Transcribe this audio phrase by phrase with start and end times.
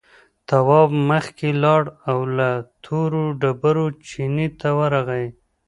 [0.49, 2.49] تواب مخکې لاړ او له
[2.83, 5.25] تورو ډبرو چينې ته ورغی.